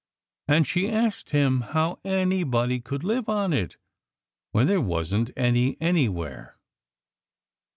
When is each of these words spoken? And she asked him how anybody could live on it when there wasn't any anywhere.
And 0.47 0.65
she 0.65 0.89
asked 0.89 1.29
him 1.29 1.61
how 1.61 1.99
anybody 2.03 2.79
could 2.79 3.03
live 3.03 3.29
on 3.29 3.53
it 3.53 3.77
when 4.51 4.65
there 4.65 4.81
wasn't 4.81 5.29
any 5.37 5.77
anywhere. 5.79 6.57